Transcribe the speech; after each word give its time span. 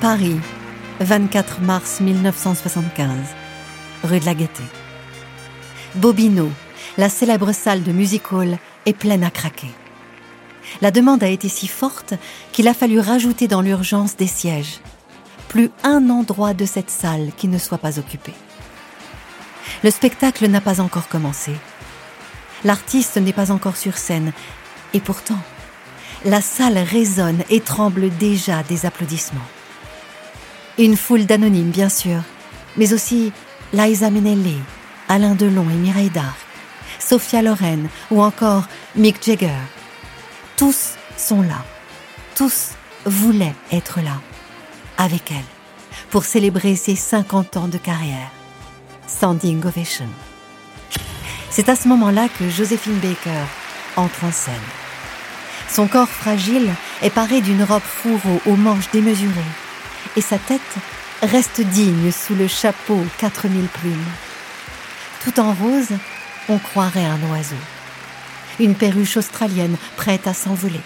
Paris, 0.00 0.38
24 1.00 1.60
mars 1.60 2.00
1975, 2.00 3.10
rue 4.04 4.20
de 4.20 4.26
la 4.26 4.34
Gaîté. 4.34 4.62
Bobino, 5.96 6.52
la 6.96 7.08
célèbre 7.08 7.50
salle 7.50 7.82
de 7.82 7.90
music 7.90 8.30
hall, 8.30 8.58
est 8.86 8.92
pleine 8.92 9.24
à 9.24 9.30
craquer. 9.30 9.72
La 10.82 10.92
demande 10.92 11.24
a 11.24 11.28
été 11.28 11.48
si 11.48 11.66
forte 11.66 12.14
qu'il 12.52 12.68
a 12.68 12.74
fallu 12.74 13.00
rajouter 13.00 13.48
dans 13.48 13.60
l'urgence 13.60 14.16
des 14.16 14.28
sièges. 14.28 14.78
Plus 15.48 15.72
un 15.82 16.10
endroit 16.10 16.54
de 16.54 16.64
cette 16.64 16.90
salle 16.90 17.32
qui 17.36 17.48
ne 17.48 17.58
soit 17.58 17.78
pas 17.78 17.98
occupé. 17.98 18.32
Le 19.82 19.90
spectacle 19.90 20.46
n'a 20.46 20.60
pas 20.60 20.80
encore 20.80 21.08
commencé. 21.08 21.52
L'artiste 22.62 23.16
n'est 23.16 23.32
pas 23.32 23.50
encore 23.50 23.76
sur 23.76 23.98
scène. 23.98 24.32
Et 24.94 25.00
pourtant, 25.00 25.40
la 26.24 26.40
salle 26.40 26.78
résonne 26.78 27.42
et 27.50 27.60
tremble 27.60 28.10
déjà 28.16 28.62
des 28.62 28.86
applaudissements. 28.86 29.40
Une 30.78 30.96
foule 30.96 31.26
d'anonymes, 31.26 31.70
bien 31.70 31.88
sûr, 31.88 32.20
mais 32.76 32.92
aussi 32.92 33.32
Liza 33.72 34.10
Minnelli, 34.10 34.58
Alain 35.08 35.34
Delon 35.34 35.68
et 35.68 35.74
Mireille 35.74 36.08
Darc, 36.08 36.38
Sophia 37.00 37.42
Loren 37.42 37.88
ou 38.12 38.22
encore 38.22 38.68
Mick 38.94 39.20
Jagger. 39.20 39.58
Tous 40.56 40.90
sont 41.16 41.42
là. 41.42 41.64
Tous 42.36 42.74
voulaient 43.04 43.56
être 43.72 44.00
là, 44.00 44.20
avec 44.98 45.32
elle, 45.32 45.38
pour 46.10 46.24
célébrer 46.24 46.76
ses 46.76 46.94
50 46.94 47.56
ans 47.56 47.68
de 47.68 47.78
carrière. 47.78 48.30
Standing 49.08 49.64
Ovation. 49.64 50.08
C'est 51.50 51.68
à 51.68 51.74
ce 51.74 51.88
moment-là 51.88 52.28
que 52.28 52.48
Joséphine 52.48 53.00
Baker 53.00 53.46
entre 53.96 54.22
en 54.22 54.30
scène. 54.30 54.54
Son 55.68 55.88
corps 55.88 56.08
fragile 56.08 56.70
est 57.02 57.10
paré 57.10 57.40
d'une 57.40 57.64
robe 57.64 57.82
fourreau 57.82 58.40
aux 58.46 58.56
manches 58.56 58.90
démesurées 58.92 59.42
et 60.18 60.20
sa 60.20 60.36
tête 60.36 60.60
reste 61.22 61.60
digne 61.60 62.10
sous 62.10 62.34
le 62.34 62.48
chapeau 62.48 62.98
4000 63.18 63.68
plumes. 63.68 64.10
Tout 65.22 65.38
en 65.38 65.52
rose, 65.52 65.96
on 66.48 66.58
croirait 66.58 67.04
un 67.04 67.20
oiseau. 67.30 67.62
Une 68.58 68.74
perruche 68.74 69.16
australienne 69.16 69.76
prête 69.96 70.26
à 70.26 70.34
s'envoler. 70.34 70.80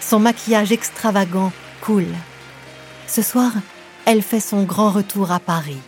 Son 0.00 0.18
maquillage 0.18 0.70
extravagant 0.70 1.50
coule. 1.80 2.14
Ce 3.06 3.22
soir, 3.22 3.52
elle 4.04 4.20
fait 4.20 4.40
son 4.40 4.64
grand 4.64 4.90
retour 4.90 5.32
à 5.32 5.40
Paris, 5.40 5.80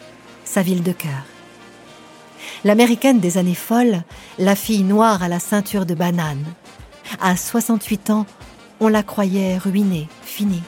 sa 0.47 0.63
ville 0.63 0.83
de 0.83 0.93
cœur. 0.93 1.25
L'américaine 2.65 3.21
des 3.21 3.37
années 3.37 3.55
folles, 3.55 4.03
la 4.39 4.57
fille 4.57 4.85
noire 4.85 5.23
à 5.23 5.29
la 5.29 5.39
ceinture 5.39 5.85
de 5.85 5.95
banane. 5.95 6.45
À 7.21 7.37
68 7.37 8.09
ans, 8.09 8.25
on 8.81 8.89
la 8.89 9.03
croyait 9.03 9.59
ruinée, 9.59 10.09
finie. 10.23 10.63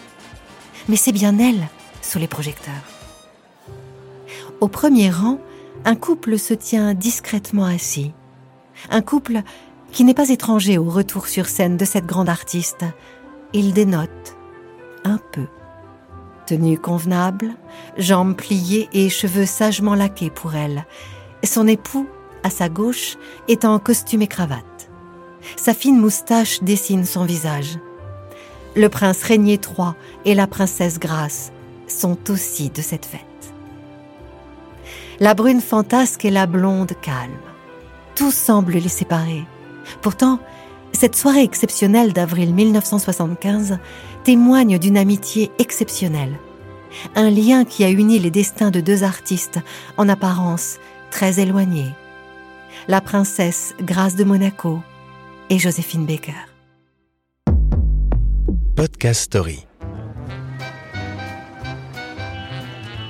Mais 0.89 0.97
c'est 0.97 1.13
bien 1.13 1.39
elle 1.39 1.69
sous 2.03 2.19
les 2.19 2.29
projecteurs. 2.29 2.73
Au 4.61 4.69
premier 4.69 5.11
rang, 5.11 5.39
un 5.85 5.95
couple 5.95 6.39
se 6.39 6.55
tient 6.55 6.95
discrètement 6.95 7.65
assis. 7.65 8.13
Un 8.91 9.01
couple 9.01 9.43
qui 9.93 10.05
n'est 10.05 10.15
pas 10.15 10.29
étranger 10.29 10.79
au 10.79 10.85
retour 10.85 11.27
sur 11.27 11.47
scène 11.47 11.77
de 11.77 11.85
cette 11.85 12.07
grande 12.07 12.29
artiste. 12.29 12.85
Il 13.53 13.73
dénote 13.73 14.37
un 15.05 15.19
peu. 15.33 15.47
Tenue 16.47 16.79
convenable, 16.79 17.53
jambes 17.97 18.35
pliées 18.35 18.89
et 18.93 19.09
cheveux 19.09 19.47
sagement 19.47 19.95
laqués 19.95 20.31
pour 20.31 20.55
elle. 20.55 20.85
Son 21.45 21.67
époux, 21.67 22.07
à 22.43 22.51
sa 22.51 22.69
gauche, 22.69 23.17
est 23.49 23.65
en 23.65 23.79
costume 23.79 24.23
et 24.23 24.27
cravate. 24.27 24.91
Sa 25.57 25.75
fine 25.75 25.99
moustache 25.99 26.63
dessine 26.63 27.05
son 27.05 27.25
visage. 27.25 27.79
Le 28.77 28.89
prince 28.89 29.23
Régnier 29.25 29.55
III 29.55 29.91
et 30.25 30.35
la 30.35 30.47
princesse 30.47 31.01
Grace 31.01 31.51
sont 31.89 32.31
aussi 32.31 32.71
de 32.71 32.83
cette 32.83 33.05
fête. 33.05 33.21
La 35.19 35.35
brune 35.35 35.61
fantasque 35.61 36.25
et 36.25 36.31
la 36.31 36.47
blonde 36.47 36.93
calme. 37.03 37.37
Tout 38.15 38.31
semble 38.31 38.73
les 38.75 38.89
séparer. 38.89 39.45
Pourtant, 40.03 40.39
cette 40.93 41.17
soirée 41.17 41.43
exceptionnelle 41.43 42.13
d'avril 42.13 42.55
1975 42.55 43.79
témoigne 44.23 44.79
d'une 44.79 44.97
amitié 44.97 45.51
exceptionnelle. 45.59 46.39
Un 47.17 47.31
lien 47.31 47.65
qui 47.65 47.83
a 47.85 47.91
uni 47.91 48.19
les 48.19 48.31
destins 48.31 48.71
de 48.71 48.81
deux 48.81 49.03
artistes, 49.03 49.59
en 49.97 50.09
apparence 50.09 50.79
très 51.11 51.41
éloignés. 51.41 51.93
La 52.87 53.01
princesse 53.01 53.75
Grâce 53.81 54.17
de 54.17 54.25
Monaco 54.25 54.81
et 55.49 55.59
Joséphine 55.59 56.07
Baker. 56.07 56.50
Podcast 58.81 59.25
Story. 59.25 59.67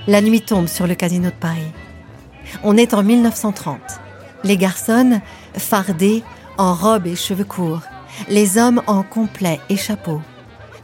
La 0.08 0.20
nuit 0.20 0.40
tombe 0.40 0.66
sur 0.66 0.88
le 0.88 0.96
casino 0.96 1.26
de 1.26 1.34
Paris. 1.36 1.70
On 2.64 2.76
est 2.76 2.92
en 2.92 3.04
1930. 3.04 3.78
Les 4.42 4.56
garçons, 4.56 5.20
fardés, 5.56 6.24
en 6.58 6.74
robe 6.74 7.06
et 7.06 7.14
cheveux 7.14 7.44
courts. 7.44 7.82
Les 8.28 8.58
hommes 8.58 8.82
en 8.88 9.04
complet 9.04 9.60
et 9.68 9.76
chapeau. 9.76 10.20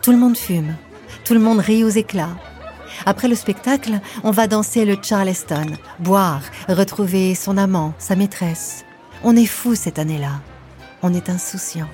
Tout 0.03 0.13
le 0.13 0.19
monde 0.19 0.37
fume. 0.37 0.77
Tout 1.25 1.35
le 1.35 1.41
monde 1.41 1.59
rit 1.59 1.83
aux 1.83 1.89
éclats. 1.89 2.37
Après 3.07 3.27
le 3.27 3.35
spectacle, 3.35 3.99
on 4.23 4.31
va 4.31 4.47
danser 4.47 4.85
le 4.85 4.97
Charleston, 5.03 5.67
boire, 5.99 6.43
retrouver 6.69 7.35
son 7.35 7.57
amant, 7.57 7.93
sa 7.99 8.15
maîtresse. 8.15 8.85
On 9.25 9.35
est 9.35 9.47
fou 9.47 9.75
cette 9.75 9.99
année-là. 9.99 10.41
On 11.03 11.13
est 11.13 11.29
insouciant. 11.29 11.89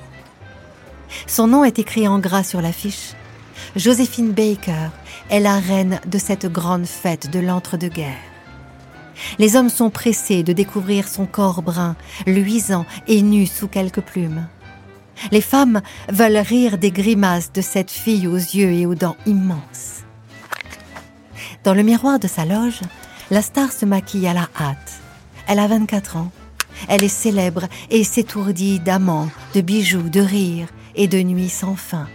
Son 1.27 1.47
nom 1.47 1.65
est 1.65 1.79
écrit 1.79 2.09
en 2.09 2.19
gras 2.19 2.45
sur 2.45 2.61
l'affiche. 2.61 3.15
Joséphine 3.77 4.33
Baker 4.33 4.91
est 5.31 5.41
la 5.41 5.59
reine 5.59 6.01
de 6.07 6.19
cette 6.19 6.47
grande 6.47 6.87
fête 6.87 7.31
de 7.31 7.39
l'entre-deux-guerres. 7.39 8.17
Les 9.39 9.57
hommes 9.57 9.69
sont 9.69 9.91
pressés 9.91 10.43
de 10.43 10.53
découvrir 10.53 11.09
son 11.09 11.27
corps 11.27 11.63
brun, 11.63 11.97
luisant 12.27 12.87
et 13.07 13.23
nu 13.23 13.47
sous 13.47 13.69
quelques 13.69 14.01
plumes. 14.01 14.47
Les 15.31 15.41
femmes 15.41 15.83
veulent 16.09 16.39
rire 16.39 16.79
des 16.79 16.91
grimaces 16.91 17.53
de 17.53 17.61
cette 17.61 17.91
fille 17.91 18.27
aux 18.27 18.35
yeux 18.35 18.73
et 18.73 18.87
aux 18.87 18.95
dents 18.95 19.17
immenses. 19.27 20.03
Dans 21.65 21.75
le 21.75 21.83
miroir 21.83 22.19
de 22.19 22.27
sa 22.27 22.45
loge, 22.45 22.81
la 23.31 23.43
star 23.43 23.71
se 23.73 23.87
maquille 23.87 24.27
à 24.27 24.35
la 24.35 24.49
hâte. 24.59 25.01
Elle 25.47 25.61
a 25.61 25.69
24 25.69 26.17
ans. 26.17 26.31
Elle 26.89 27.05
est 27.05 27.09
célèbre 27.09 27.67
et 27.91 28.03
s'étourdit 28.03 28.81
d'amants, 28.81 29.29
de 29.55 29.61
bijoux, 29.61 30.09
de 30.09 30.21
rires 30.21 30.69
et 30.95 31.09
de 31.09 31.19
nuits 31.19 31.49
sans 31.49 31.77
fin. 31.77 32.09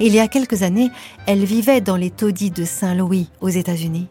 Il 0.00 0.14
y 0.14 0.20
a 0.20 0.28
quelques 0.28 0.62
années, 0.62 0.90
elle 1.26 1.44
vivait 1.44 1.80
dans 1.80 1.96
les 1.96 2.10
taudis 2.10 2.50
de 2.50 2.64
Saint-Louis 2.64 3.30
aux 3.40 3.48
États-Unis. 3.48 4.08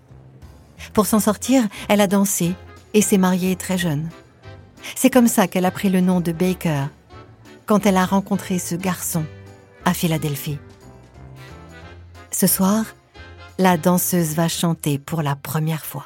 Pour 0.94 1.06
s'en 1.06 1.20
sortir, 1.20 1.64
elle 1.88 2.02
a 2.02 2.08
dansé 2.08 2.54
et 2.94 3.02
s'est 3.02 3.18
mariée 3.18 3.56
très 3.56 3.78
jeune. 3.78 4.10
C'est 4.96 5.10
comme 5.10 5.28
ça 5.28 5.48
qu'elle 5.48 5.66
a 5.66 5.72
pris 5.72 5.90
le 5.90 6.02
nom 6.02 6.22
de 6.22 6.32
Baker, 6.32 6.86
quand 7.66 7.86
elle 7.86 7.98
a 7.98 8.06
rencontré 8.06 8.60
ce 8.60 8.76
garçon 8.76 9.26
à 9.86 9.94
Philadelphie. 9.94 10.58
Ce 12.32 12.48
soir, 12.48 12.86
la 13.58 13.78
danseuse 13.78 14.36
va 14.36 14.48
chanter 14.48 15.00
pour 15.00 15.22
la 15.22 15.36
première 15.36 15.86
fois. 15.86 16.06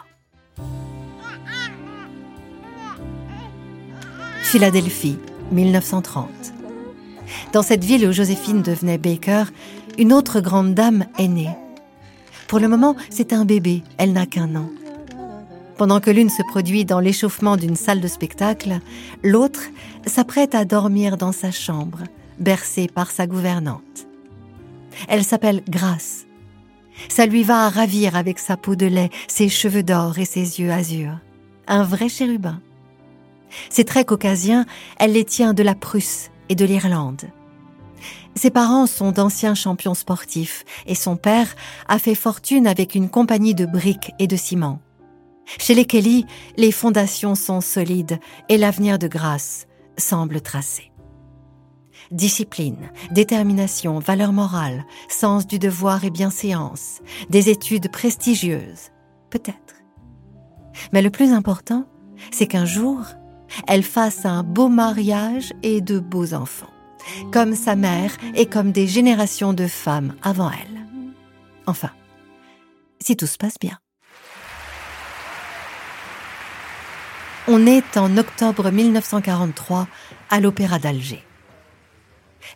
Philadelphie, 4.42 5.18
1930. 5.52 6.28
Dans 7.54 7.62
cette 7.62 7.84
ville 7.84 8.08
où 8.08 8.12
Joséphine 8.12 8.62
devenait 8.62 8.98
Baker, 8.98 9.46
une 9.98 10.14
autre 10.14 10.40
grande 10.42 10.74
dame 10.74 11.06
est 11.18 11.28
née. 11.28 11.50
Pour 12.48 12.60
le 12.60 12.68
moment, 12.68 12.96
c'est 13.10 13.34
un 13.34 13.46
bébé, 13.46 13.84
elle 13.98 14.14
n'a 14.14 14.26
qu'un 14.26 14.56
an. 14.56 14.70
Pendant 15.78 16.00
que 16.00 16.12
l'une 16.12 16.30
se 16.30 16.44
produit 16.44 16.86
dans 16.86 17.00
l'échauffement 17.00 17.58
d'une 17.58 17.76
salle 17.76 18.02
de 18.02 18.08
spectacle, 18.08 18.80
l'autre 19.24 19.62
s'apprête 20.06 20.54
à 20.54 20.66
dormir 20.66 21.18
dans 21.18 21.32
sa 21.32 21.52
chambre, 21.52 22.00
bercée 22.40 22.88
par 22.88 23.10
sa 23.10 23.26
gouvernante. 23.26 24.08
Elle 25.08 25.24
s'appelle 25.24 25.64
Grâce. 25.70 26.26
Ça 27.10 27.26
lui 27.26 27.44
va 27.44 27.66
à 27.66 27.70
ravir 27.70 28.16
avec 28.16 28.38
sa 28.38 28.58
peau 28.58 28.76
de 28.76 28.86
lait, 28.86 29.10
ses 29.28 29.50
cheveux 29.50 29.84
d'or 29.84 30.20
et 30.20 30.26
ses 30.26 30.60
yeux 30.60 30.72
azur. 30.72 31.18
Un 31.68 31.84
vrai 31.84 32.10
chérubin. 32.10 32.60
Ses 33.70 33.86
traits 33.86 34.08
caucasiens, 34.08 34.66
elle 35.00 35.14
les 35.14 35.26
tient 35.26 35.54
de 35.54 35.64
la 35.64 35.76
Prusse 35.76 36.31
et 36.52 36.56
de 36.56 36.66
l'Irlande. 36.66 37.24
Ses 38.36 38.50
parents 38.50 38.86
sont 38.86 39.14
d'anciens 39.14 39.56
champions 39.56 39.94
sportifs 39.94 40.66
et 40.86 40.96
son 40.96 41.16
père 41.16 41.56
a 41.88 41.98
fait 41.98 42.16
fortune 42.16 42.68
avec 42.68 42.94
une 42.94 43.10
compagnie 43.10 43.56
de 43.56 43.66
briques 43.66 44.12
et 44.20 44.28
de 44.28 44.36
ciment. 44.36 44.80
Chez 45.58 45.74
les 45.74 45.86
Kelly, 45.86 46.26
les 46.58 46.74
fondations 46.74 47.36
sont 47.36 47.62
solides 47.62 48.20
et 48.50 48.58
l'avenir 48.58 49.00
de 49.00 49.08
grâce 49.08 49.66
semble 49.98 50.42
tracé. 50.42 50.92
Discipline, 52.12 52.92
détermination, 53.12 54.00
valeur 54.00 54.34
morale, 54.34 54.84
sens 55.08 55.48
du 55.48 55.58
devoir 55.58 56.04
et 56.04 56.10
bienséance, 56.10 57.00
des 57.30 57.50
études 57.50 57.90
prestigieuses, 57.90 58.92
peut-être. 59.30 59.76
Mais 60.92 61.02
le 61.02 61.12
plus 61.12 61.32
important, 61.32 61.86
c'est 62.32 62.48
qu'un 62.48 62.66
jour, 62.66 63.06
elle 63.68 63.84
fasse 63.84 64.26
un 64.26 64.44
beau 64.44 64.70
mariage 64.70 65.54
et 65.64 65.82
de 65.82 66.00
beaux 66.00 66.34
enfants 66.34 66.70
comme 67.32 67.56
sa 67.56 67.76
mère 67.76 68.12
et 68.36 68.46
comme 68.46 68.72
des 68.72 68.88
générations 68.88 69.54
de 69.54 69.68
femmes 69.68 70.16
avant 70.22 70.52
elle. 70.52 70.82
Enfin, 71.66 71.92
si 73.00 73.16
tout 73.16 73.28
se 73.28 73.38
passe 73.38 73.58
bien. 73.60 73.78
On 77.48 77.66
est 77.66 77.98
en 77.98 78.18
octobre 78.18 78.70
1943 78.70 79.88
à 80.30 80.40
l'Opéra 80.40 80.80
d'Alger. 80.80 81.24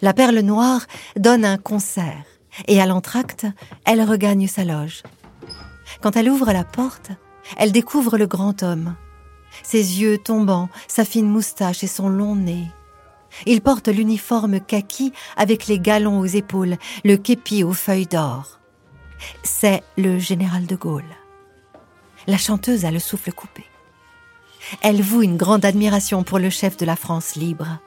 La 0.01 0.13
Perle 0.13 0.39
Noire 0.39 0.85
donne 1.15 1.45
un 1.45 1.57
concert 1.57 2.23
et 2.67 2.79
à 2.81 2.85
l'entracte, 2.85 3.45
elle 3.85 4.01
regagne 4.01 4.47
sa 4.47 4.63
loge. 4.63 5.03
Quand 6.01 6.15
elle 6.15 6.29
ouvre 6.29 6.51
la 6.51 6.63
porte, 6.63 7.11
elle 7.57 7.71
découvre 7.71 8.17
le 8.17 8.27
grand 8.27 8.63
homme. 8.63 8.95
Ses 9.63 10.01
yeux 10.01 10.17
tombants, 10.17 10.69
sa 10.87 11.05
fine 11.05 11.29
moustache 11.29 11.83
et 11.83 11.87
son 11.87 12.09
long 12.09 12.35
nez. 12.35 12.67
Il 13.45 13.61
porte 13.61 13.87
l'uniforme 13.87 14.59
kaki 14.59 15.11
avec 15.35 15.67
les 15.67 15.79
galons 15.79 16.19
aux 16.19 16.25
épaules, 16.25 16.77
le 17.03 17.17
képi 17.17 17.63
aux 17.63 17.73
feuilles 17.73 18.07
d'or. 18.07 18.59
C'est 19.43 19.83
le 19.97 20.19
général 20.19 20.65
de 20.65 20.75
Gaulle. 20.75 21.03
La 22.27 22.37
chanteuse 22.37 22.85
a 22.85 22.91
le 22.91 22.99
souffle 22.99 23.31
coupé. 23.31 23.65
Elle 24.81 25.01
voue 25.01 25.21
une 25.21 25.37
grande 25.37 25.65
admiration 25.65 26.23
pour 26.23 26.39
le 26.39 26.49
chef 26.49 26.77
de 26.77 26.85
la 26.85 26.95
France 26.95 27.35
libre. 27.35 27.79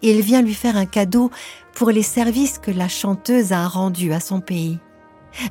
Il 0.00 0.20
vient 0.20 0.42
lui 0.42 0.54
faire 0.54 0.76
un 0.76 0.86
cadeau 0.86 1.30
pour 1.74 1.90
les 1.90 2.02
services 2.02 2.58
que 2.58 2.70
la 2.70 2.88
chanteuse 2.88 3.52
a 3.52 3.66
rendus 3.66 4.12
à 4.12 4.20
son 4.20 4.40
pays. 4.40 4.78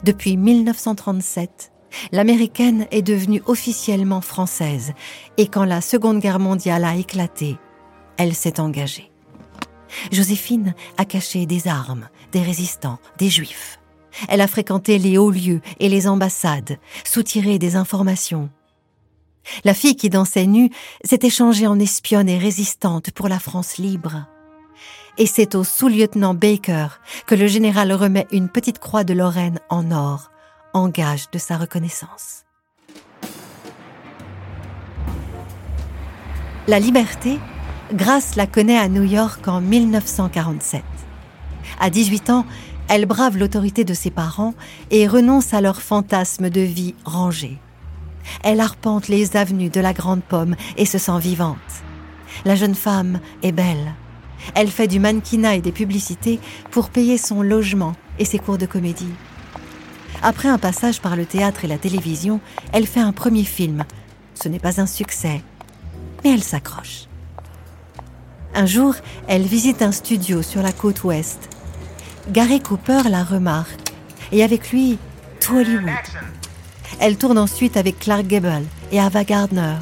Depuis 0.03 0.37
1937, 0.37 1.71
l'américaine 2.11 2.87
est 2.91 3.01
devenue 3.01 3.41
officiellement 3.45 4.21
française 4.21 4.93
et 5.37 5.47
quand 5.47 5.65
la 5.65 5.81
Seconde 5.81 6.19
Guerre 6.19 6.39
mondiale 6.39 6.83
a 6.83 6.95
éclaté, 6.95 7.57
elle 8.17 8.33
s'est 8.33 8.59
engagée. 8.59 9.11
Joséphine 10.11 10.75
a 10.97 11.05
caché 11.05 11.45
des 11.45 11.67
armes, 11.67 12.09
des 12.31 12.41
résistants, 12.41 12.99
des 13.17 13.29
juifs. 13.29 13.79
Elle 14.27 14.41
a 14.41 14.47
fréquenté 14.47 14.97
les 14.97 15.17
hauts 15.17 15.31
lieux 15.31 15.61
et 15.79 15.89
les 15.89 16.07
ambassades, 16.07 16.77
soutiré 17.03 17.59
des 17.59 17.75
informations, 17.75 18.49
la 19.63 19.73
fille 19.73 19.95
qui 19.95 20.09
dansait 20.09 20.45
nue 20.45 20.69
s'est 21.03 21.19
échangée 21.21 21.67
en 21.67 21.79
espionne 21.79 22.29
et 22.29 22.37
résistante 22.37 23.11
pour 23.11 23.27
la 23.27 23.39
France 23.39 23.77
libre. 23.77 24.25
Et 25.17 25.25
c'est 25.25 25.55
au 25.55 25.63
sous-lieutenant 25.63 26.33
Baker 26.33 26.87
que 27.25 27.35
le 27.35 27.47
général 27.47 27.91
remet 27.91 28.27
une 28.31 28.49
petite 28.49 28.79
croix 28.79 29.03
de 29.03 29.13
Lorraine 29.13 29.59
en 29.69 29.91
or, 29.91 30.31
en 30.73 30.89
gage 30.89 31.29
de 31.31 31.37
sa 31.37 31.57
reconnaissance. 31.57 32.43
La 36.67 36.79
liberté, 36.79 37.39
Grace 37.93 38.35
la 38.35 38.47
connaît 38.47 38.77
à 38.77 38.89
New 38.89 39.03
York 39.03 39.47
en 39.47 39.61
1947. 39.61 40.83
À 41.79 41.89
18 41.89 42.29
ans, 42.29 42.45
elle 42.89 43.05
brave 43.05 43.37
l'autorité 43.37 43.83
de 43.83 43.93
ses 43.93 44.11
parents 44.11 44.53
et 44.91 45.07
renonce 45.07 45.53
à 45.53 45.61
leur 45.61 45.81
fantasme 45.81 46.49
de 46.49 46.61
vie 46.61 46.95
rangée. 47.05 47.57
Elle 48.43 48.59
arpente 48.59 49.07
les 49.07 49.37
avenues 49.37 49.69
de 49.69 49.79
la 49.79 49.93
Grande 49.93 50.23
Pomme 50.23 50.55
et 50.75 50.85
se 50.85 50.97
sent 50.97 51.19
vivante. 51.19 51.57
La 52.45 52.55
jeune 52.55 52.75
femme 52.75 53.19
est 53.43 53.51
belle. 53.51 53.93
Elle 54.55 54.69
fait 54.69 54.87
du 54.87 54.99
mannequinat 54.99 55.55
et 55.55 55.61
des 55.61 55.71
publicités 55.71 56.39
pour 56.71 56.89
payer 56.89 57.17
son 57.17 57.41
logement 57.41 57.93
et 58.19 58.25
ses 58.25 58.39
cours 58.39 58.57
de 58.57 58.65
comédie. 58.65 59.13
Après 60.23 60.49
un 60.49 60.57
passage 60.57 61.01
par 61.01 61.15
le 61.15 61.25
théâtre 61.25 61.65
et 61.65 61.67
la 61.67 61.77
télévision, 61.77 62.39
elle 62.73 62.87
fait 62.87 62.99
un 62.99 63.11
premier 63.11 63.43
film. 63.43 63.85
Ce 64.33 64.49
n'est 64.49 64.59
pas 64.59 64.81
un 64.81 64.87
succès, 64.87 65.41
mais 66.23 66.33
elle 66.33 66.43
s'accroche. 66.43 67.07
Un 68.53 68.65
jour, 68.65 68.95
elle 69.27 69.43
visite 69.43 69.81
un 69.81 69.91
studio 69.91 70.41
sur 70.41 70.61
la 70.61 70.71
côte 70.71 71.03
ouest. 71.03 71.49
Gary 72.31 72.59
Cooper 72.59 73.03
la 73.09 73.23
remarque, 73.23 73.93
et 74.31 74.43
avec 74.43 74.71
lui, 74.71 74.97
tout 75.39 75.57
Hollywood. 75.57 75.91
Elle 76.99 77.17
tourne 77.17 77.37
ensuite 77.37 77.77
avec 77.77 77.99
Clark 77.99 78.25
Gable 78.25 78.63
et 78.91 78.99
Ava 78.99 79.23
Gardner. 79.23 79.75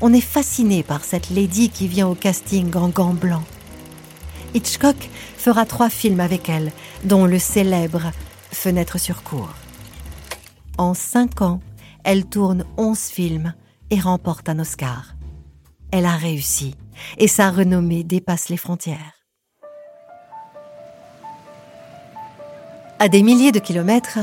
On 0.00 0.12
est 0.12 0.20
fasciné 0.20 0.82
par 0.82 1.04
cette 1.04 1.30
lady 1.30 1.68
qui 1.68 1.88
vient 1.88 2.08
au 2.08 2.14
casting 2.14 2.74
en 2.76 2.88
gants 2.88 3.14
blancs. 3.14 3.44
Hitchcock 4.54 5.08
fera 5.36 5.64
trois 5.66 5.90
films 5.90 6.20
avec 6.20 6.48
elle, 6.48 6.72
dont 7.04 7.26
le 7.26 7.38
célèbre 7.38 8.12
Fenêtre 8.52 8.98
sur 8.98 9.22
cour. 9.22 9.48
En 10.78 10.94
cinq 10.94 11.40
ans, 11.40 11.60
elle 12.04 12.26
tourne 12.26 12.64
onze 12.76 13.06
films 13.06 13.54
et 13.90 13.98
remporte 13.98 14.48
un 14.48 14.58
Oscar. 14.58 15.14
Elle 15.90 16.06
a 16.06 16.16
réussi 16.16 16.74
et 17.18 17.28
sa 17.28 17.50
renommée 17.50 18.04
dépasse 18.04 18.48
les 18.48 18.56
frontières. 18.56 19.24
À 22.98 23.08
des 23.08 23.22
milliers 23.22 23.52
de 23.52 23.58
kilomètres, 23.58 24.20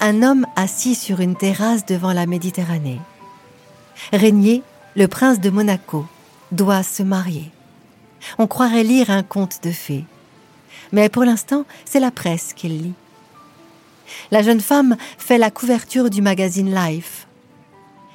un 0.00 0.22
homme 0.22 0.44
assis 0.54 0.94
sur 0.94 1.20
une 1.20 1.36
terrasse 1.36 1.86
devant 1.86 2.12
la 2.12 2.26
Méditerranée. 2.26 3.00
Régnier, 4.12 4.62
le 4.96 5.08
prince 5.08 5.40
de 5.40 5.50
Monaco, 5.50 6.04
doit 6.52 6.82
se 6.82 7.02
marier. 7.02 7.50
On 8.38 8.46
croirait 8.46 8.84
lire 8.84 9.10
un 9.10 9.22
conte 9.22 9.62
de 9.62 9.70
fées. 9.70 10.04
Mais 10.92 11.08
pour 11.08 11.24
l'instant, 11.24 11.64
c'est 11.84 12.00
la 12.00 12.10
presse 12.10 12.52
qu'il 12.52 12.82
lit. 12.82 12.94
La 14.30 14.42
jeune 14.42 14.60
femme 14.60 14.96
fait 15.18 15.38
la 15.38 15.50
couverture 15.50 16.10
du 16.10 16.22
magazine 16.22 16.74
Life. 16.74 17.26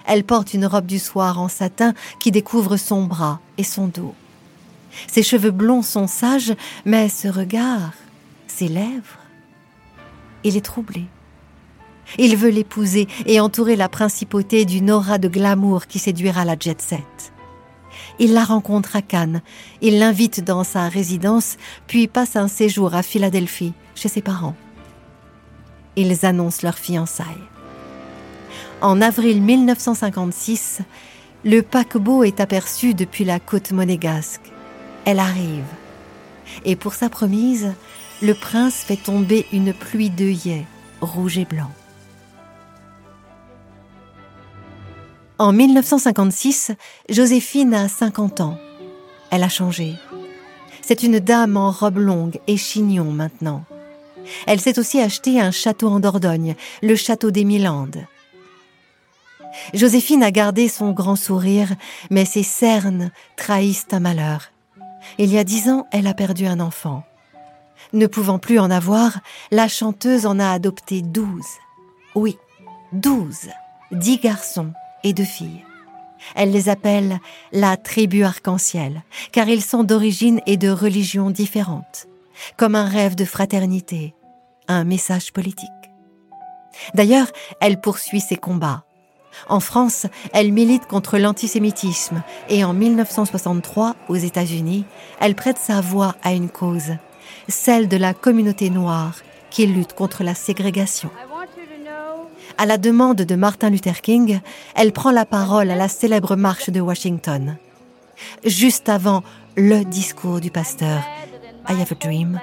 Elle 0.05 0.23
porte 0.23 0.53
une 0.53 0.65
robe 0.65 0.85
du 0.85 0.99
soir 0.99 1.39
en 1.39 1.47
satin 1.47 1.93
qui 2.19 2.31
découvre 2.31 2.77
son 2.77 3.05
bras 3.05 3.39
et 3.57 3.63
son 3.63 3.87
dos. 3.87 4.13
Ses 5.07 5.23
cheveux 5.23 5.51
blonds 5.51 5.81
sont 5.81 6.07
sages, 6.07 6.53
mais 6.85 7.09
ce 7.09 7.27
regard, 7.27 7.93
ses 8.47 8.67
lèvres, 8.67 9.19
il 10.43 10.57
est 10.57 10.61
troublé. 10.61 11.05
Il 12.17 12.35
veut 12.35 12.49
l'épouser 12.49 13.07
et 13.25 13.39
entourer 13.39 13.75
la 13.75 13.89
principauté 13.89 14.65
d'une 14.65 14.91
aura 14.91 15.17
de 15.17 15.27
glamour 15.27 15.87
qui 15.87 15.99
séduira 15.99 16.45
la 16.45 16.57
jet 16.59 16.81
set. 16.81 17.33
Il 18.19 18.33
la 18.33 18.43
rencontre 18.43 18.95
à 18.95 19.01
Cannes, 19.01 19.41
il 19.81 19.99
l'invite 19.99 20.43
dans 20.43 20.63
sa 20.63 20.89
résidence, 20.89 21.57
puis 21.87 22.07
passe 22.07 22.35
un 22.35 22.47
séjour 22.47 22.93
à 22.93 23.03
Philadelphie, 23.03 23.73
chez 23.95 24.09
ses 24.09 24.21
parents. 24.21 24.55
Ils 25.95 26.25
annoncent 26.25 26.61
leur 26.63 26.77
fiançailles. 26.77 27.25
En 28.81 29.01
avril 29.01 29.41
1956, 29.41 30.81
le 31.45 31.61
paquebot 31.61 32.23
est 32.23 32.39
aperçu 32.39 32.93
depuis 32.93 33.25
la 33.25 33.39
côte 33.39 33.71
monégasque. 33.71 34.51
Elle 35.05 35.19
arrive. 35.19 35.65
Et 36.65 36.75
pour 36.75 36.93
sa 36.93 37.09
promise, 37.09 37.73
le 38.21 38.33
prince 38.33 38.75
fait 38.75 38.97
tomber 38.97 39.45
une 39.51 39.73
pluie 39.73 40.09
d'œillets, 40.09 40.65
rouge 41.01 41.37
et 41.37 41.45
blanc. 41.45 41.71
En 45.39 45.51
1956, 45.51 46.71
Joséphine 47.09 47.73
a 47.73 47.89
50 47.89 48.41
ans. 48.41 48.57
Elle 49.31 49.43
a 49.43 49.49
changé. 49.49 49.95
C'est 50.81 51.03
une 51.03 51.19
dame 51.19 51.57
en 51.57 51.71
robe 51.71 51.97
longue 51.97 52.39
et 52.47 52.55
chignon 52.55 53.11
maintenant. 53.11 53.65
Elle 54.47 54.61
s'est 54.61 54.79
aussi 54.79 54.99
acheté 54.99 55.39
un 55.39 55.51
château 55.51 55.89
en 55.89 55.99
Dordogne, 55.99 56.55
le 56.81 56.95
château 56.95 57.31
des 57.31 57.43
Milandes. 57.43 58.05
Joséphine 59.73 60.23
a 60.23 60.31
gardé 60.31 60.67
son 60.67 60.91
grand 60.91 61.15
sourire, 61.15 61.75
mais 62.09 62.25
ses 62.25 62.43
cernes 62.43 63.11
trahissent 63.35 63.87
un 63.91 63.99
malheur. 63.99 64.51
Il 65.17 65.31
y 65.31 65.37
a 65.37 65.43
dix 65.43 65.69
ans, 65.69 65.87
elle 65.91 66.07
a 66.07 66.13
perdu 66.13 66.45
un 66.45 66.59
enfant. 66.59 67.03
Ne 67.91 68.07
pouvant 68.07 68.39
plus 68.39 68.59
en 68.59 68.71
avoir, 68.71 69.19
la 69.51 69.67
chanteuse 69.67 70.25
en 70.25 70.39
a 70.39 70.49
adopté 70.49 71.01
douze. 71.01 71.45
Oui, 72.15 72.37
douze. 72.91 73.49
Dix 73.91 74.17
garçons 74.17 74.71
et 75.03 75.13
deux 75.13 75.23
filles. 75.23 75.63
Elle 76.35 76.51
les 76.51 76.69
appelle 76.69 77.19
la 77.51 77.77
tribu 77.77 78.23
arc-en-ciel, 78.23 79.03
car 79.31 79.49
ils 79.49 79.63
sont 79.63 79.83
d'origine 79.83 80.39
et 80.47 80.57
de 80.57 80.69
religion 80.69 81.29
différentes, 81.29 82.07
comme 82.57 82.75
un 82.75 82.85
rêve 82.85 83.15
de 83.15 83.25
fraternité, 83.25 84.13
un 84.67 84.83
message 84.83 85.33
politique. 85.33 85.69
D'ailleurs, 86.93 87.27
elle 87.59 87.79
poursuit 87.79 88.21
ses 88.21 88.35
combats. 88.35 88.83
En 89.49 89.59
France, 89.59 90.05
elle 90.31 90.51
milite 90.51 90.85
contre 90.85 91.17
l'antisémitisme 91.17 92.21
et 92.49 92.63
en 92.63 92.73
1963, 92.73 93.95
aux 94.07 94.15
États-Unis, 94.15 94.85
elle 95.19 95.35
prête 95.35 95.57
sa 95.57 95.81
voix 95.81 96.15
à 96.23 96.33
une 96.33 96.49
cause, 96.49 96.97
celle 97.47 97.87
de 97.87 97.97
la 97.97 98.13
communauté 98.13 98.69
noire 98.69 99.15
qui 99.49 99.65
lutte 99.65 99.93
contre 99.93 100.23
la 100.23 100.35
ségrégation. 100.35 101.09
À 102.57 102.65
la 102.65 102.77
demande 102.77 103.17
de 103.17 103.35
Martin 103.35 103.71
Luther 103.71 104.01
King, 104.01 104.39
elle 104.75 104.91
prend 104.91 105.11
la 105.11 105.25
parole 105.25 105.71
à 105.71 105.75
la 105.75 105.87
célèbre 105.87 106.35
marche 106.35 106.69
de 106.69 106.81
Washington. 106.81 107.57
Juste 108.45 108.89
avant 108.89 109.23
le 109.55 109.83
discours 109.83 110.39
du 110.39 110.51
pasteur 110.51 111.01
I 111.67 111.73
Have 111.73 111.93
a 111.93 111.95
Dream, 111.95 112.39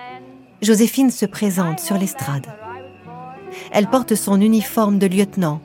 Joséphine 0.62 1.10
se 1.10 1.26
présente 1.26 1.78
sur 1.78 1.98
l'estrade. 1.98 2.46
Elle 3.70 3.88
porte 3.88 4.14
son 4.14 4.40
uniforme 4.40 4.98
de 4.98 5.06
lieutenant, 5.06 5.60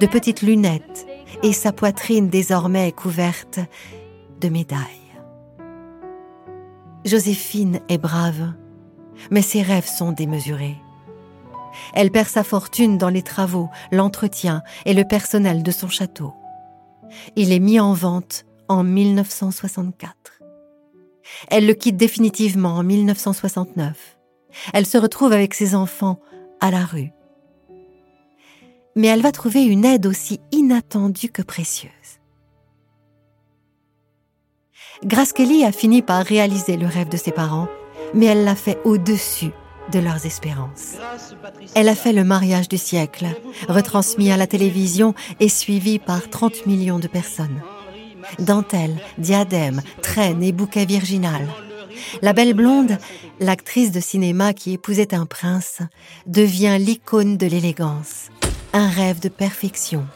de 0.00 0.06
petites 0.06 0.42
lunettes 0.42 1.06
et 1.42 1.52
sa 1.52 1.72
poitrine 1.72 2.28
désormais 2.28 2.92
couverte 2.92 3.60
de 4.40 4.48
médailles. 4.48 4.80
Joséphine 7.04 7.80
est 7.88 7.98
brave, 7.98 8.52
mais 9.30 9.42
ses 9.42 9.62
rêves 9.62 9.88
sont 9.88 10.12
démesurés. 10.12 10.76
Elle 11.94 12.10
perd 12.10 12.28
sa 12.28 12.44
fortune 12.44 12.98
dans 12.98 13.08
les 13.08 13.22
travaux, 13.22 13.70
l'entretien 13.92 14.62
et 14.86 14.94
le 14.94 15.04
personnel 15.04 15.62
de 15.62 15.70
son 15.70 15.88
château. 15.88 16.34
Il 17.36 17.52
est 17.52 17.60
mis 17.60 17.80
en 17.80 17.92
vente 17.92 18.44
en 18.68 18.82
1964. 18.82 20.41
Elle 21.48 21.66
le 21.66 21.74
quitte 21.74 21.96
définitivement 21.96 22.76
en 22.76 22.82
1969. 22.82 24.18
Elle 24.72 24.86
se 24.86 24.98
retrouve 24.98 25.32
avec 25.32 25.54
ses 25.54 25.74
enfants 25.74 26.20
à 26.60 26.70
la 26.70 26.84
rue. 26.84 27.10
Mais 28.94 29.08
elle 29.08 29.22
va 29.22 29.32
trouver 29.32 29.64
une 29.64 29.84
aide 29.84 30.06
aussi 30.06 30.40
inattendue 30.50 31.30
que 31.30 31.42
précieuse. 31.42 31.90
Grace 35.04 35.32
Kelly 35.32 35.64
a 35.64 35.72
fini 35.72 36.02
par 36.02 36.24
réaliser 36.24 36.76
le 36.76 36.86
rêve 36.86 37.08
de 37.08 37.16
ses 37.16 37.32
parents, 37.32 37.68
mais 38.14 38.26
elle 38.26 38.44
l'a 38.44 38.54
fait 38.54 38.78
au-dessus 38.84 39.50
de 39.90 39.98
leurs 39.98 40.26
espérances. 40.26 40.94
Elle 41.74 41.88
a 41.88 41.94
fait 41.94 42.12
le 42.12 42.22
mariage 42.22 42.68
du 42.68 42.78
siècle, 42.78 43.26
retransmis 43.68 44.30
à 44.30 44.36
la 44.36 44.46
télévision 44.46 45.14
et 45.40 45.48
suivi 45.48 45.98
par 45.98 46.30
30 46.30 46.66
millions 46.66 47.00
de 47.00 47.08
personnes. 47.08 47.62
Dentelle, 48.38 48.96
diadème, 49.18 49.82
traîne 50.02 50.42
et 50.42 50.52
bouquet 50.52 50.84
virginal. 50.84 51.46
La 52.22 52.32
belle 52.32 52.54
blonde, 52.54 52.98
l'actrice 53.40 53.92
de 53.92 54.00
cinéma 54.00 54.52
qui 54.54 54.72
épousait 54.72 55.14
un 55.14 55.26
prince, 55.26 55.80
devient 56.26 56.76
l'icône 56.78 57.36
de 57.36 57.46
l'élégance, 57.46 58.30
un 58.72 58.88
rêve 58.88 59.20
de 59.20 59.28
perfection. 59.28 60.06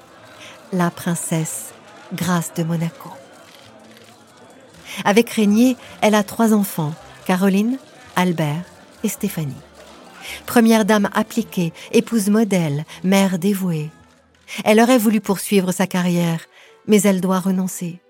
La 0.73 0.91
princesse 0.91 1.73
Grâce 2.15 2.55
de 2.55 2.63
Monaco. 2.63 3.11
Avec 5.05 5.31
Régnier, 5.31 5.77
elle 6.01 6.15
a 6.15 6.23
trois 6.23 6.55
enfants, 6.55 6.95
Caroline, 7.27 7.79
Albert 8.15 8.65
et 9.03 9.09
Stéphanie. 9.09 9.55
Première 10.47 10.85
dame 10.85 11.11
appliquée, 11.15 11.73
épouse 11.93 12.29
modèle, 12.29 12.85
mère 13.05 13.39
dévouée. 13.39 13.91
Elle 14.65 14.81
aurait 14.81 14.99
voulu 14.99 15.21
poursuivre 15.21 15.73
sa 15.73 15.87
carrière, 15.87 16.41
mais 16.87 17.03
elle 17.03 17.21
doit 17.21 17.41
renoncer. 17.41 18.01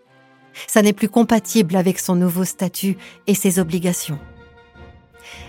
Ça 0.67 0.83
n'est 0.83 0.93
plus 0.93 1.09
compatible 1.09 1.77
avec 1.77 1.99
son 1.99 2.15
nouveau 2.15 2.45
statut 2.45 2.97
et 3.27 3.35
ses 3.35 3.59
obligations. 3.59 4.19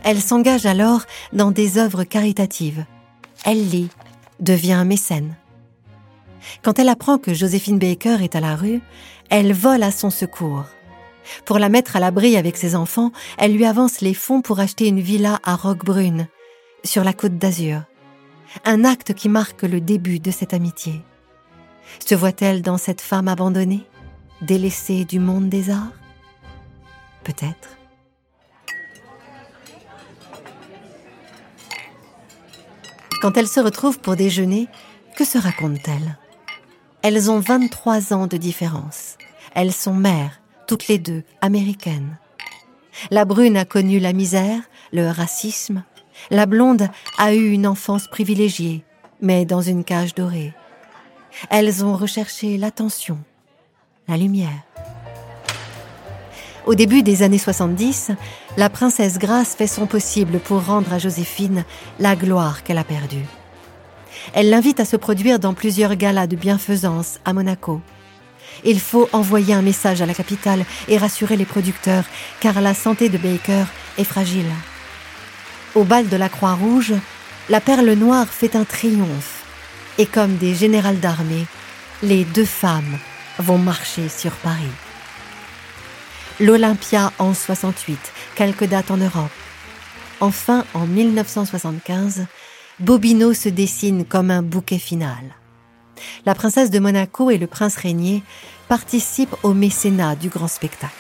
Elle 0.04 0.22
s'engage 0.22 0.66
alors 0.66 1.04
dans 1.34 1.52
des 1.52 1.78
œuvres 1.78 2.04
caritatives. 2.04 2.86
Elle 3.46 3.70
lit, 3.70 3.90
devient 4.40 4.84
mécène. 4.86 5.36
Quand 6.62 6.80
elle 6.80 6.90
apprend 6.90 7.18
que 7.18 7.34
Joséphine 7.34 7.80
Baker 7.80 8.18
est 8.22 8.36
à 8.36 8.40
la 8.40 8.56
rue, 8.56 8.82
elle 9.30 9.54
vole 9.54 9.84
à 9.84 9.92
son 9.92 10.10
secours. 10.10 10.66
Pour 11.46 11.60
la 11.60 11.70
mettre 11.70 11.96
à 11.96 12.00
l'abri 12.00 12.38
avec 12.38 12.56
ses 12.56 12.76
enfants, 12.76 13.12
elle 13.38 13.54
lui 13.54 13.66
avance 13.66 14.02
les 14.02 14.14
fonds 14.14 14.42
pour 14.42 14.60
acheter 14.60 14.88
une 14.88 15.02
villa 15.02 15.40
à 15.44 15.56
Roquebrune, 15.56 16.28
sur 16.84 17.04
la 17.04 17.14
côte 17.14 17.38
d'Azur. 17.38 17.82
Un 18.64 18.86
acte 18.86 19.14
qui 19.14 19.28
marque 19.28 19.64
le 19.64 19.82
début 19.82 20.20
de 20.20 20.32
cette 20.32 20.54
amitié. 20.54 21.02
Se 22.06 22.16
voit-elle 22.16 22.62
dans 22.62 22.78
cette 22.78 23.02
femme 23.02 23.28
abandonnée, 23.28 23.86
délaissée 24.42 25.06
du 25.06 25.20
monde 25.20 25.50
des 25.50 25.70
arts? 25.70 25.92
Peut-être. 27.24 27.78
Quand 33.22 33.36
elles 33.36 33.48
se 33.48 33.60
retrouvent 33.60 34.00
pour 34.00 34.16
déjeuner, 34.16 34.68
que 35.18 35.26
se 35.26 35.38
racontent-elles 35.38 36.18
Elles 37.02 37.32
ont 37.32 37.40
23 37.40 38.14
ans 38.14 38.28
de 38.28 38.38
différence. 38.38 39.18
Elles 39.56 39.74
sont 39.74 39.96
mères, 39.96 40.40
toutes 40.68 40.88
les 40.88 41.00
deux 41.00 41.24
américaines. 41.42 42.18
La 43.10 43.26
brune 43.26 43.58
a 43.58 43.66
connu 43.66 44.00
la 44.00 44.14
misère, 44.14 44.62
le 44.92 45.10
racisme. 45.10 45.84
La 46.30 46.46
blonde 46.46 46.90
a 47.18 47.34
eu 47.34 47.50
une 47.50 47.68
enfance 47.68 48.08
privilégiée, 48.08 48.84
mais 49.22 49.46
dans 49.46 49.62
une 49.62 49.84
cage 49.84 50.14
dorée. 50.14 50.54
Elles 51.50 51.86
ont 51.86 51.96
recherché 51.96 52.58
l'attention, 52.58 53.18
la 54.08 54.18
lumière. 54.18 54.64
Au 56.66 56.76
début 56.76 57.02
des 57.02 57.24
années 57.24 57.38
70, 57.38 58.12
la 58.58 58.70
princesse 58.70 59.20
Grace 59.20 59.56
fait 59.56 59.68
son 59.68 59.86
possible 59.86 60.40
pour 60.40 60.66
rendre 60.66 60.92
à 60.92 61.00
Joséphine 61.00 61.64
la 62.00 62.16
gloire 62.16 62.64
qu'elle 62.64 62.78
a 62.78 62.84
perdue. 62.84 63.26
Elle 64.34 64.50
l'invite 64.50 64.82
à 64.82 64.86
se 64.86 64.98
produire 64.98 65.40
dans 65.40 65.54
plusieurs 65.54 65.96
galas 65.96 66.28
de 66.28 66.36
bienfaisance 66.36 67.20
à 67.24 67.32
Monaco. 67.32 67.82
Il 68.66 68.82
faut 68.82 69.08
envoyer 69.14 69.54
un 69.54 69.62
message 69.62 70.02
à 70.02 70.06
la 70.06 70.14
capitale 70.14 70.66
et 70.90 70.98
rassurer 70.98 71.38
les 71.38 71.46
producteurs, 71.46 72.04
car 72.42 72.60
la 72.60 72.74
santé 72.74 73.08
de 73.08 73.18
Baker 73.18 73.64
est 73.98 74.04
fragile. 74.04 74.52
Au 75.76 75.84
bal 75.84 76.10
de 76.10 76.18
la 76.18 76.28
Croix-Rouge, 76.28 76.96
la 77.50 77.62
perle 77.62 77.92
noire 77.94 78.28
fait 78.28 78.56
un 78.56 78.66
triomphe. 78.66 79.47
Et 79.98 80.06
comme 80.06 80.38
des 80.38 80.54
générales 80.54 81.00
d'armée, 81.00 81.46
les 82.04 82.24
deux 82.24 82.46
femmes 82.46 82.98
vont 83.40 83.58
marcher 83.58 84.10
sur 84.10 84.32
Paris. 84.32 84.64
L'Olympia 86.40 87.12
en 87.18 87.34
68, 87.34 88.00
quelques 88.36 88.66
dates 88.66 88.92
en 88.92 88.98
Europe. 88.98 89.32
Enfin, 90.20 90.66
en 90.74 90.86
1975, 90.86 92.26
Bobino 92.80 93.34
se 93.34 93.50
dessine 93.50 94.06
comme 94.06 94.30
un 94.30 94.44
bouquet 94.44 94.80
final 94.80 95.36
la 96.26 96.36
princesse 96.36 96.72
de 96.72 96.80
Monaco 96.80 97.30
et 97.30 97.38
le 97.38 97.48
prince 97.48 97.76
régnier 97.76 98.24
participent 98.68 99.36
au 99.44 99.54
mécénat 99.54 100.16
du 100.16 100.30
grand 100.30 100.48
spectacle. 100.48 100.94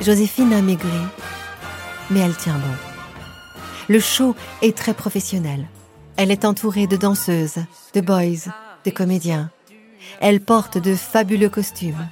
Joséphine 0.00 0.52
a 0.52 0.60
maigri, 0.60 0.88
mais 2.10 2.20
elle 2.20 2.36
tient 2.36 2.58
bon. 2.58 2.74
Le 3.88 4.00
show 4.00 4.34
est 4.62 4.76
très 4.76 4.94
professionnel. 4.94 5.66
Elle 6.16 6.30
est 6.30 6.44
entourée 6.44 6.86
de 6.86 6.96
danseuses, 6.96 7.58
de 7.92 8.00
boys, 8.00 8.50
de 8.84 8.90
comédiens. 8.90 9.50
Elle 10.20 10.40
porte 10.40 10.78
de 10.78 10.94
fabuleux 10.94 11.48
costumes. 11.48 12.08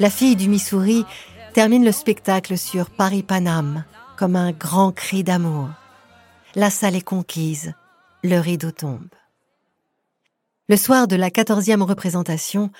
La 0.00 0.10
fille 0.10 0.36
du 0.36 0.48
Missouri 0.48 1.04
termine 1.52 1.84
le 1.84 1.92
spectacle 1.92 2.58
sur 2.58 2.90
Paris 2.90 3.22
Paname, 3.22 3.84
comme 4.16 4.36
un 4.36 4.52
grand 4.52 4.92
cri 4.92 5.24
d'amour. 5.24 5.68
La 6.54 6.70
salle 6.70 6.96
est 6.96 7.00
conquise, 7.00 7.74
le 8.22 8.38
rideau 8.38 8.70
tombe. 8.70 9.08
Le 10.68 10.76
soir 10.76 11.08
de 11.08 11.16
la 11.16 11.30
quatorzième 11.30 11.82
représentation, 11.82 12.70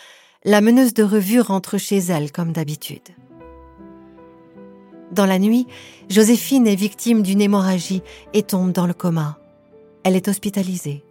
la 0.45 0.61
meneuse 0.61 0.95
de 0.95 1.03
revue 1.03 1.41
rentre 1.41 1.77
chez 1.77 1.99
elle 1.99 2.33
comme 2.33 2.53
d'habitude. 2.53 3.11
Dans 5.13 5.27
la 5.27 5.39
nuit, 5.39 5.67
Joséphine 6.09 6.67
est 6.67 6.75
victime 6.75 7.23
d'une 7.23 7.41
hémorragie 7.41 8.03
et 8.33 8.43
tombe 8.43 8.73
dans 8.73 8.87
le 8.87 8.95
coma. 8.95 9.39
Elle 10.03 10.17
est 10.17 10.29
hospitalisée. 10.29 11.05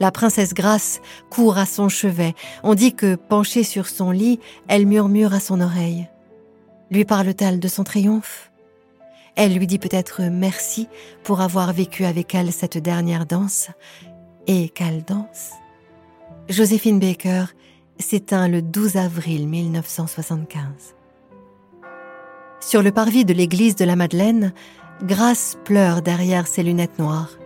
La 0.00 0.10
princesse 0.10 0.54
Grace 0.54 1.00
court 1.30 1.58
à 1.58 1.66
son 1.66 1.88
chevet. 1.88 2.34
On 2.62 2.74
dit 2.74 2.94
que, 2.94 3.16
penchée 3.16 3.64
sur 3.64 3.86
son 3.86 4.10
lit, 4.10 4.40
elle 4.68 4.86
murmure 4.86 5.34
à 5.34 5.40
son 5.40 5.60
oreille. 5.60 6.08
Lui 6.90 7.04
parle-t-elle 7.04 7.60
de 7.60 7.68
son 7.68 7.84
triomphe? 7.84 8.50
Elle 9.36 9.54
lui 9.54 9.66
dit 9.66 9.80
peut-être 9.80 10.22
merci 10.22 10.88
pour 11.24 11.40
avoir 11.40 11.72
vécu 11.72 12.04
avec 12.04 12.34
elle 12.34 12.52
cette 12.52 12.78
dernière 12.78 13.26
danse. 13.26 13.68
Et 14.46 14.68
quelle 14.68 15.02
danse 15.02 15.50
Joséphine 16.48 17.00
Baker 17.00 17.46
s'éteint 17.98 18.48
le 18.48 18.62
12 18.62 18.96
avril 18.96 19.48
1975. 19.48 20.94
Sur 22.66 22.82
le 22.82 22.92
parvis 22.92 23.26
de 23.26 23.34
l'église 23.34 23.76
de 23.76 23.84
la 23.84 23.94
Madeleine, 23.94 24.54
Grace 25.02 25.58
pleure 25.64 26.00
derrière 26.00 26.46
ses 26.46 26.62
lunettes 26.62 26.98
noires. 26.98 27.36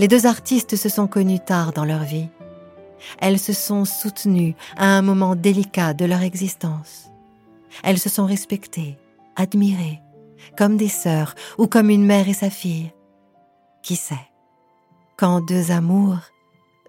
Les 0.00 0.08
deux 0.08 0.26
artistes 0.26 0.74
se 0.74 0.88
sont 0.88 1.06
connus 1.06 1.38
tard 1.38 1.72
dans 1.72 1.84
leur 1.84 2.02
vie. 2.02 2.26
Elles 3.20 3.38
se 3.38 3.52
sont 3.52 3.84
soutenues 3.84 4.56
à 4.76 4.86
un 4.86 5.02
moment 5.02 5.36
délicat 5.36 5.94
de 5.94 6.04
leur 6.04 6.22
existence. 6.22 7.10
Elles 7.84 8.00
se 8.00 8.08
sont 8.08 8.26
respectées, 8.26 8.98
admirées, 9.36 10.00
comme 10.56 10.76
des 10.76 10.88
sœurs 10.88 11.36
ou 11.56 11.68
comme 11.68 11.88
une 11.88 12.04
mère 12.04 12.28
et 12.28 12.34
sa 12.34 12.50
fille. 12.50 12.90
Qui 13.84 13.94
sait 13.94 14.16
Quand 15.16 15.40
deux 15.42 15.70
amours, 15.70 16.18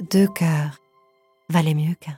deux 0.09 0.27
cœurs 0.27 0.79
valaient 1.48 1.75
mieux 1.75 1.93
qu'un. 1.93 2.17